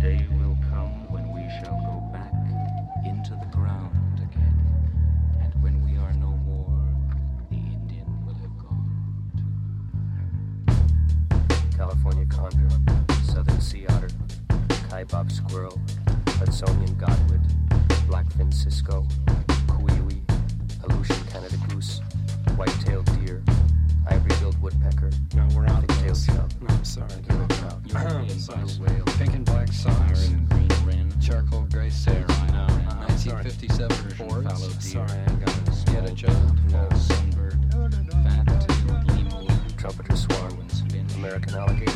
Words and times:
day 0.00 0.26
will 0.30 0.56
come 0.70 1.10
when 1.10 1.32
we 1.32 1.42
shall 1.58 1.76
go 1.80 2.00
back 2.12 2.32
into 3.04 3.30
the 3.30 3.46
ground 3.56 3.92
again. 4.18 4.54
And 5.42 5.62
when 5.62 5.82
we 5.84 5.96
are 5.98 6.12
no 6.14 6.28
more, 6.46 6.84
the 7.50 7.56
Indian 7.56 8.06
will 8.24 8.34
have 8.34 8.56
gone 8.58 8.90
California 11.76 12.26
condor, 12.26 12.68
southern 13.24 13.60
sea 13.60 13.86
otter, 13.88 14.08
kaibab 14.88 15.30
squirrel, 15.32 15.80
Hudsonian 16.38 16.94
godwit, 16.96 17.42
blackfin 18.08 18.52
cisco, 18.54 19.06
kuiwi, 19.66 20.20
Aleutian 20.84 21.26
Canada 21.28 21.56
goose, 21.68 22.00
white-tailed 22.56 23.06
deer, 23.24 23.42
ivory-billed 24.08 24.60
woodpecker, 24.62 25.10
No, 25.34 25.46
we're 25.54 25.66
out 25.66 25.82
of 25.82 25.88
pig-tailed 25.88 26.54
No, 26.62 26.68
I'm 26.68 26.84
sorry. 26.84 27.08
trout, 27.48 27.80
European 27.86 28.38
Size. 28.38 28.78
blue 28.78 28.86
whale, 28.86 29.04
1957 33.58 33.90
sorry. 33.90 34.02
version 34.02 34.28
Fords. 34.28 34.46
fallow. 34.46 34.70
Sorry, 34.78 35.20
I 35.20 35.26
got 35.34 35.48
it. 35.48 35.74
Small 35.74 35.94
Get 35.94 36.10
a 36.10 36.14
job. 36.14 36.70
bird, 36.70 36.92
sunbird, 36.92 37.58
fat-tailed 38.22 39.06
lemur, 39.08 39.56
trumpeter 39.76 40.16
swan, 40.16 40.68
American 41.16 41.54
alligator, 41.54 41.92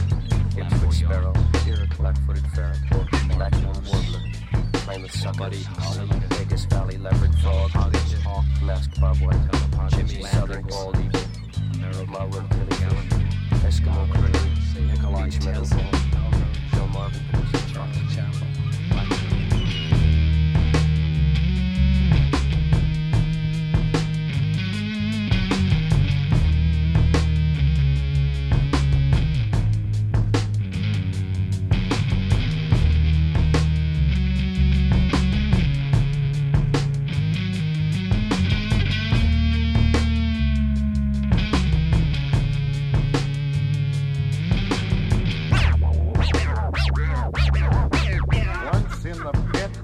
Ipswich 0.59 0.93
sparrow, 0.93 1.33
black-footed 1.99 2.45
ferret, 2.55 2.79
Latin 3.39 3.65
warbler, 3.65 4.23
Plymouth 4.73 5.13
sucker, 5.15 5.39
Buddy 5.39 5.63
Holly, 5.63 6.09
Vegas 6.31 6.65
Valley 6.65 6.99
leopard 6.99 7.35
frog, 7.39 7.71
hawk, 7.71 8.45
masked 8.63 9.01
bobwhite, 9.01 9.91
Jimmy 9.91 10.23
southern 10.25 10.65
bald 10.67 10.97
eagle, 10.99 11.21
Marwood 12.07 12.49
pillion, 12.51 12.97
Eskimo 13.63 14.13
curlew, 14.13 14.87
Nikolai 14.89 15.25
beach 15.27 15.39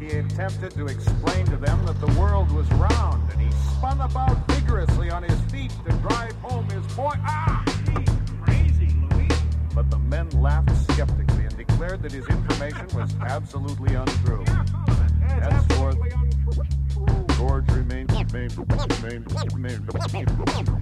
he 0.08 0.18
attempted 0.18 0.72
to 0.72 0.86
explain 0.86 1.44
to 1.46 1.56
them 1.56 1.84
that 1.84 2.00
the 2.00 2.18
world 2.18 2.50
was 2.52 2.68
round, 2.72 3.30
and 3.32 3.40
he 3.40 3.50
spun 3.76 4.00
about 4.00 4.36
vigorously 4.48 5.10
on 5.10 5.22
his 5.22 5.38
feet 5.52 5.70
to 5.86 5.92
drive 5.96 6.32
home 6.36 6.68
his 6.70 6.84
point. 6.94 7.18
Ah! 7.24 7.62
He's 7.66 8.08
crazy, 8.42 8.94
Louis. 9.10 9.28
But 9.74 9.90
the 9.90 9.98
men 9.98 10.28
laughed 10.30 10.74
skeptically 10.92 11.44
and 11.44 11.56
declared 11.56 12.02
that 12.02 12.12
his 12.12 12.26
information 12.26 12.86
was 12.94 13.14
absolutely 13.20 13.94
untrue. 13.94 14.44
Henceforth, 15.26 15.98
George 17.36 17.70
remained, 17.70 18.10
remained, 18.12 18.56
remained, 18.58 19.54
remained, 19.54 19.94
remained 19.94 20.77